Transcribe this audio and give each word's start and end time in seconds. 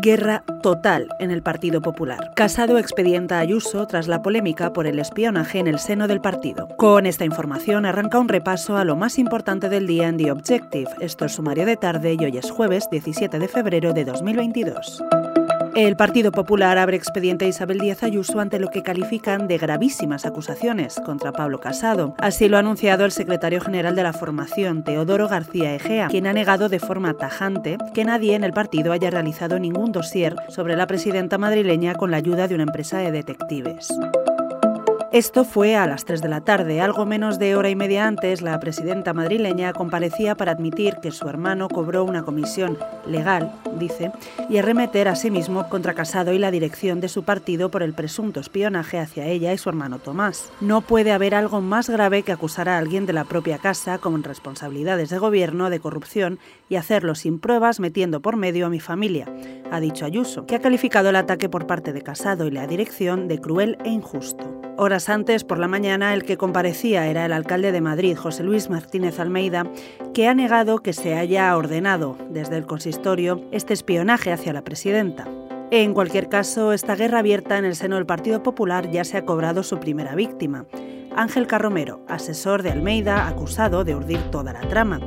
Guerra 0.00 0.44
total 0.62 1.08
en 1.18 1.30
el 1.30 1.42
Partido 1.42 1.80
Popular. 1.80 2.32
Casado 2.34 2.78
expedienta 2.78 3.38
Ayuso 3.38 3.86
tras 3.86 4.08
la 4.08 4.22
polémica 4.22 4.72
por 4.72 4.86
el 4.86 4.98
espionaje 4.98 5.58
en 5.58 5.66
el 5.66 5.78
seno 5.78 6.06
del 6.06 6.20
partido. 6.20 6.68
Con 6.76 7.06
esta 7.06 7.24
información 7.24 7.86
arranca 7.86 8.18
un 8.18 8.28
repaso 8.28 8.76
a 8.76 8.84
lo 8.84 8.96
más 8.96 9.18
importante 9.18 9.68
del 9.68 9.86
día 9.86 10.08
en 10.08 10.18
The 10.18 10.32
Objective. 10.32 10.90
Esto 11.00 11.24
es 11.24 11.32
sumario 11.32 11.64
de 11.64 11.76
tarde 11.76 12.16
y 12.18 12.24
hoy 12.24 12.36
es 12.36 12.50
jueves 12.50 12.88
17 12.90 13.38
de 13.38 13.48
febrero 13.48 13.92
de 13.94 14.04
2022. 14.04 15.02
El 15.76 15.94
Partido 15.94 16.32
Popular 16.32 16.78
abre 16.78 16.96
expediente 16.96 17.44
a 17.44 17.48
Isabel 17.48 17.78
Díaz 17.78 18.02
Ayuso 18.02 18.40
ante 18.40 18.58
lo 18.58 18.70
que 18.70 18.82
califican 18.82 19.46
de 19.46 19.58
gravísimas 19.58 20.24
acusaciones 20.24 20.98
contra 21.04 21.32
Pablo 21.32 21.60
Casado. 21.60 22.14
Así 22.16 22.48
lo 22.48 22.56
ha 22.56 22.60
anunciado 22.60 23.04
el 23.04 23.12
secretario 23.12 23.60
general 23.60 23.94
de 23.94 24.02
la 24.02 24.14
formación, 24.14 24.84
Teodoro 24.84 25.28
García 25.28 25.74
Egea, 25.74 26.08
quien 26.08 26.26
ha 26.28 26.32
negado 26.32 26.70
de 26.70 26.80
forma 26.80 27.12
tajante 27.12 27.76
que 27.92 28.06
nadie 28.06 28.36
en 28.36 28.44
el 28.44 28.54
partido 28.54 28.90
haya 28.90 29.10
realizado 29.10 29.58
ningún 29.58 29.92
dossier 29.92 30.34
sobre 30.48 30.76
la 30.76 30.86
presidenta 30.86 31.36
madrileña 31.36 31.94
con 31.94 32.10
la 32.10 32.16
ayuda 32.16 32.48
de 32.48 32.54
una 32.54 32.64
empresa 32.64 32.96
de 32.96 33.12
detectives. 33.12 33.92
Esto 35.16 35.46
fue 35.46 35.76
a 35.76 35.86
las 35.86 36.04
3 36.04 36.20
de 36.20 36.28
la 36.28 36.42
tarde. 36.42 36.82
Algo 36.82 37.06
menos 37.06 37.38
de 37.38 37.56
hora 37.56 37.70
y 37.70 37.74
media 37.74 38.06
antes, 38.06 38.42
la 38.42 38.60
presidenta 38.60 39.14
madrileña 39.14 39.72
comparecía 39.72 40.34
para 40.34 40.52
admitir 40.52 40.96
que 41.00 41.10
su 41.10 41.26
hermano 41.26 41.70
cobró 41.70 42.04
una 42.04 42.22
comisión 42.22 42.76
legal, 43.06 43.50
dice, 43.78 44.12
y 44.50 44.58
arremeter 44.58 45.08
a 45.08 45.16
sí 45.16 45.30
mismo 45.30 45.70
contra 45.70 45.94
Casado 45.94 46.34
y 46.34 46.38
la 46.38 46.50
dirección 46.50 47.00
de 47.00 47.08
su 47.08 47.22
partido 47.22 47.70
por 47.70 47.82
el 47.82 47.94
presunto 47.94 48.40
espionaje 48.40 48.98
hacia 48.98 49.24
ella 49.24 49.54
y 49.54 49.56
su 49.56 49.70
hermano 49.70 50.00
Tomás. 50.00 50.52
No 50.60 50.82
puede 50.82 51.12
haber 51.12 51.34
algo 51.34 51.62
más 51.62 51.88
grave 51.88 52.22
que 52.22 52.32
acusar 52.32 52.68
a 52.68 52.76
alguien 52.76 53.06
de 53.06 53.14
la 53.14 53.24
propia 53.24 53.56
casa 53.56 53.96
con 53.96 54.22
responsabilidades 54.22 55.08
de 55.08 55.16
gobierno, 55.16 55.70
de 55.70 55.80
corrupción 55.80 56.38
y 56.68 56.76
hacerlo 56.76 57.14
sin 57.14 57.38
pruebas 57.38 57.80
metiendo 57.80 58.20
por 58.20 58.36
medio 58.36 58.66
a 58.66 58.68
mi 58.68 58.80
familia, 58.80 59.34
ha 59.72 59.80
dicho 59.80 60.04
Ayuso, 60.04 60.44
que 60.44 60.56
ha 60.56 60.60
calificado 60.60 61.08
el 61.08 61.16
ataque 61.16 61.48
por 61.48 61.66
parte 61.66 61.94
de 61.94 62.02
Casado 62.02 62.46
y 62.46 62.50
la 62.50 62.66
dirección 62.66 63.28
de 63.28 63.40
cruel 63.40 63.78
e 63.82 63.88
injusto. 63.88 64.55
Horas 64.78 65.08
antes, 65.08 65.42
por 65.42 65.58
la 65.58 65.68
mañana, 65.68 66.12
el 66.12 66.24
que 66.24 66.36
comparecía 66.36 67.06
era 67.06 67.24
el 67.24 67.32
alcalde 67.32 67.72
de 67.72 67.80
Madrid, 67.80 68.14
José 68.14 68.42
Luis 68.42 68.68
Martínez 68.68 69.18
Almeida, 69.18 69.64
que 70.12 70.28
ha 70.28 70.34
negado 70.34 70.82
que 70.82 70.92
se 70.92 71.14
haya 71.14 71.56
ordenado 71.56 72.18
desde 72.28 72.58
el 72.58 72.66
consistorio 72.66 73.40
este 73.52 73.72
espionaje 73.72 74.32
hacia 74.32 74.52
la 74.52 74.64
presidenta. 74.64 75.26
En 75.70 75.94
cualquier 75.94 76.28
caso, 76.28 76.74
esta 76.74 76.94
guerra 76.94 77.20
abierta 77.20 77.56
en 77.56 77.64
el 77.64 77.74
seno 77.74 77.96
del 77.96 78.04
Partido 78.04 78.42
Popular 78.42 78.90
ya 78.90 79.04
se 79.04 79.16
ha 79.16 79.24
cobrado 79.24 79.62
su 79.62 79.80
primera 79.80 80.14
víctima, 80.14 80.66
Ángel 81.16 81.46
Carromero, 81.46 82.04
asesor 82.06 82.62
de 82.62 82.70
Almeida, 82.70 83.26
acusado 83.28 83.82
de 83.82 83.96
urdir 83.96 84.20
toda 84.30 84.52
la 84.52 84.68
trama, 84.68 85.00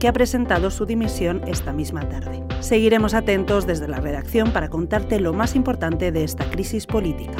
que 0.00 0.08
ha 0.08 0.12
presentado 0.12 0.72
su 0.72 0.84
dimisión 0.84 1.42
esta 1.46 1.72
misma 1.72 2.08
tarde. 2.08 2.42
Seguiremos 2.58 3.14
atentos 3.14 3.68
desde 3.68 3.86
la 3.86 4.00
redacción 4.00 4.52
para 4.52 4.68
contarte 4.68 5.20
lo 5.20 5.32
más 5.32 5.54
importante 5.54 6.10
de 6.10 6.24
esta 6.24 6.50
crisis 6.50 6.86
política. 6.86 7.38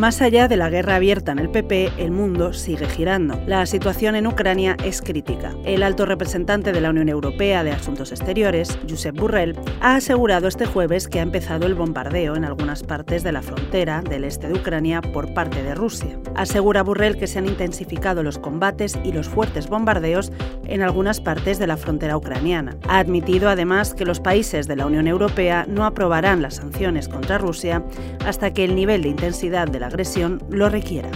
Más 0.00 0.22
allá 0.22 0.48
de 0.48 0.56
la 0.56 0.70
guerra 0.70 0.96
abierta 0.96 1.32
en 1.32 1.38
el 1.38 1.50
PP, 1.50 1.92
el 1.98 2.10
mundo 2.10 2.54
sigue 2.54 2.88
girando. 2.88 3.38
La 3.46 3.66
situación 3.66 4.14
en 4.14 4.26
Ucrania 4.26 4.74
es 4.82 5.02
crítica. 5.02 5.54
El 5.66 5.82
alto 5.82 6.06
representante 6.06 6.72
de 6.72 6.80
la 6.80 6.88
Unión 6.88 7.10
Europea 7.10 7.62
de 7.64 7.72
Asuntos 7.72 8.10
Exteriores, 8.10 8.78
Josep 8.88 9.14
Burrell, 9.14 9.60
ha 9.82 9.96
asegurado 9.96 10.48
este 10.48 10.64
jueves 10.64 11.06
que 11.06 11.18
ha 11.18 11.22
empezado 11.22 11.66
el 11.66 11.74
bombardeo 11.74 12.34
en 12.34 12.46
algunas 12.46 12.82
partes 12.82 13.22
de 13.22 13.32
la 13.32 13.42
frontera 13.42 14.00
del 14.00 14.24
este 14.24 14.48
de 14.48 14.54
Ucrania 14.54 15.02
por 15.02 15.34
parte 15.34 15.62
de 15.62 15.74
Rusia. 15.74 16.18
Asegura 16.34 16.82
Burrell 16.82 17.18
que 17.18 17.26
se 17.26 17.38
han 17.38 17.46
intensificado 17.46 18.22
los 18.22 18.38
combates 18.38 18.98
y 19.04 19.12
los 19.12 19.28
fuertes 19.28 19.68
bombardeos 19.68 20.32
en 20.66 20.80
algunas 20.80 21.20
partes 21.20 21.58
de 21.58 21.66
la 21.66 21.76
frontera 21.76 22.16
ucraniana. 22.16 22.74
Ha 22.88 23.00
admitido 23.00 23.50
además 23.50 23.92
que 23.92 24.06
los 24.06 24.18
países 24.18 24.66
de 24.66 24.76
la 24.76 24.86
Unión 24.86 25.06
Europea 25.06 25.66
no 25.68 25.84
aprobarán 25.84 26.40
las 26.40 26.54
sanciones 26.54 27.06
contra 27.06 27.36
Rusia 27.36 27.84
hasta 28.24 28.54
que 28.54 28.64
el 28.64 28.74
nivel 28.74 29.02
de 29.02 29.10
intensidad 29.10 29.68
de 29.68 29.80
la 29.80 29.89
agresión 29.90 30.42
lo 30.48 30.68
requiera. 30.68 31.10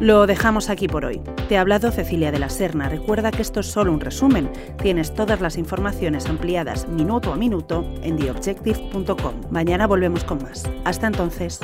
Lo 0.00 0.26
dejamos 0.26 0.68
aquí 0.68 0.88
por 0.88 1.04
hoy. 1.04 1.20
Te 1.48 1.56
ha 1.56 1.60
hablado 1.60 1.92
Cecilia 1.92 2.32
de 2.32 2.40
la 2.40 2.48
Serna. 2.48 2.88
Recuerda 2.88 3.30
que 3.30 3.42
esto 3.42 3.60
es 3.60 3.66
solo 3.66 3.92
un 3.92 4.00
resumen. 4.00 4.50
Tienes 4.82 5.14
todas 5.14 5.40
las 5.40 5.56
informaciones 5.56 6.26
ampliadas 6.26 6.88
minuto 6.88 7.32
a 7.32 7.36
minuto 7.36 7.84
en 8.02 8.16
theobjective.com. 8.16 9.34
Mañana 9.50 9.86
volvemos 9.86 10.24
con 10.24 10.42
más. 10.42 10.68
Hasta 10.84 11.06
entonces. 11.06 11.60